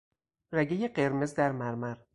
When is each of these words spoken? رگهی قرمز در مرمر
رگهی 0.51 0.87
قرمز 0.87 1.33
در 1.33 1.51
مرمر 1.51 1.97